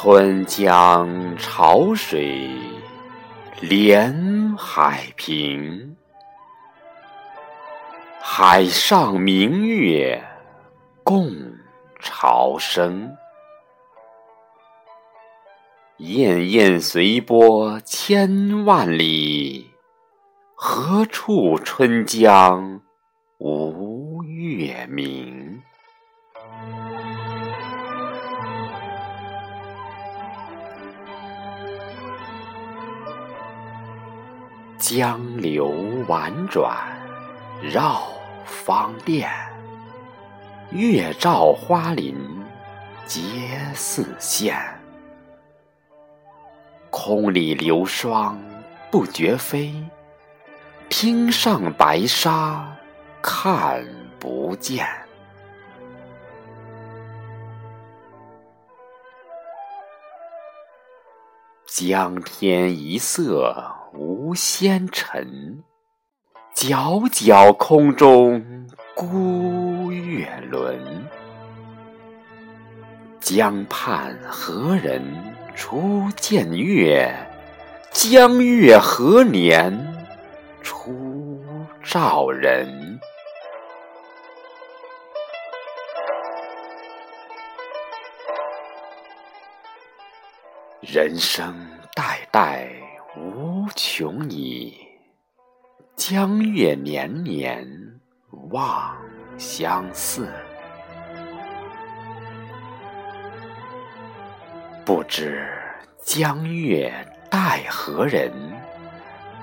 [0.00, 2.48] 春江潮水
[3.60, 5.96] 连海平，
[8.20, 10.22] 海上明月
[11.02, 11.28] 共
[11.98, 13.12] 潮生。
[15.98, 19.68] 滟滟随波千万里，
[20.54, 22.80] 何处春江
[23.38, 25.37] 无月明？
[34.90, 35.68] 江流
[36.06, 36.74] 婉转
[37.60, 38.04] 绕
[38.46, 39.28] 芳甸，
[40.70, 42.16] 月照花林
[43.04, 43.20] 皆
[43.74, 44.58] 似霰。
[46.88, 48.40] 空里流霜
[48.90, 49.74] 不觉飞，
[50.88, 52.74] 汀上白沙
[53.20, 53.86] 看
[54.18, 54.88] 不见。
[61.66, 63.70] 江天一色
[64.28, 65.64] 无纤尘，
[66.54, 68.44] 皎皎空中
[68.94, 70.78] 孤月轮。
[73.20, 75.02] 江畔何人？
[75.56, 77.10] 初见月，
[77.90, 79.72] 江月何年
[80.60, 81.42] 初
[81.82, 83.00] 照人？
[90.82, 92.68] 人生代代
[93.80, 94.76] 穷已，
[95.94, 97.64] 江月年年
[98.50, 98.92] 望
[99.38, 100.28] 相似。
[104.84, 105.48] 不知
[106.02, 106.92] 江月
[107.30, 108.32] 待何人？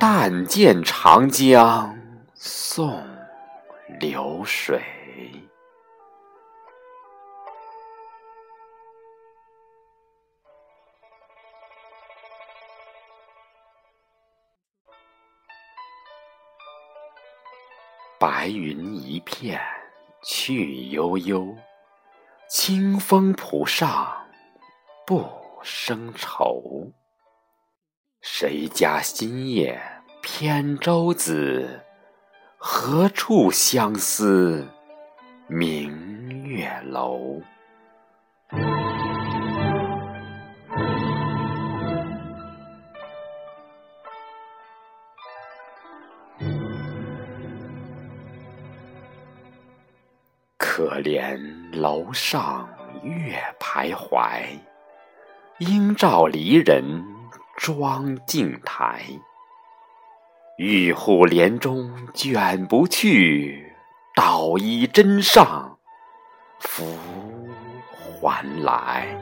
[0.00, 1.96] 但见长江
[2.34, 3.06] 送
[4.00, 4.82] 流水。
[18.26, 19.60] 白云一片
[20.22, 21.54] 去悠悠，
[22.48, 24.10] 清风浦上。
[25.06, 25.28] 不
[25.62, 26.90] 生愁，
[28.22, 29.78] 谁家新叶
[30.22, 31.84] 扁舟子？
[32.56, 34.66] 何处相思
[35.46, 37.42] 明月楼？
[50.76, 51.38] 可怜
[51.70, 52.68] 楼上
[53.04, 54.42] 月徘徊。
[55.58, 57.04] 应照离人
[57.56, 59.04] 妆镜台，
[60.56, 63.72] 玉户帘中卷不去，
[64.16, 65.78] 捣衣砧上
[66.58, 66.84] 拂
[68.20, 69.16] 还来。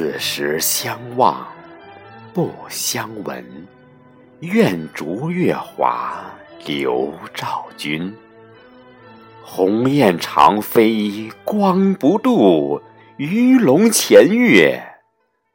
[0.00, 1.46] 此时相望。
[2.32, 3.44] 不相闻，
[4.38, 6.24] 愿逐月华
[6.64, 8.10] 流照君。
[9.42, 12.80] 鸿雁长飞光不度，
[13.18, 14.82] 鱼龙潜跃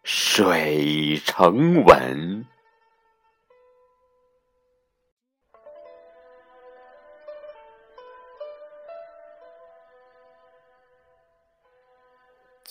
[0.03, 2.45] 水成文。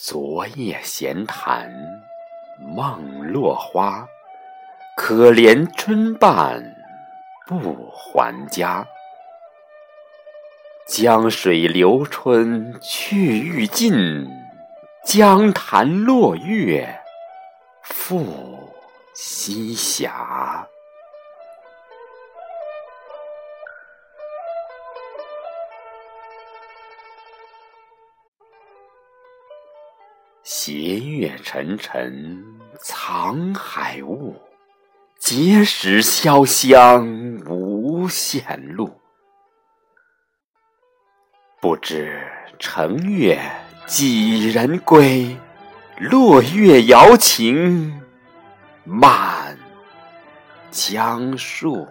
[0.07, 1.73] 昨夜闲谈。
[2.59, 4.07] 梦落花，
[4.99, 6.63] 可怜春半
[7.47, 8.87] 不还家。
[10.87, 14.29] 江水流春去欲尽，
[15.07, 17.01] 江潭落月
[17.83, 18.75] 复
[19.15, 20.11] 西斜。
[30.57, 32.45] 斜月沉沉
[32.81, 34.41] 藏海雾，
[35.21, 37.05] 碣石潇湘
[37.45, 39.01] 无限路。
[41.61, 42.25] 不知
[42.61, 43.37] 乘月
[43.85, 45.37] 几人归？
[45.99, 48.01] 落月摇情
[48.85, 49.59] 满
[50.71, 51.85] 江树。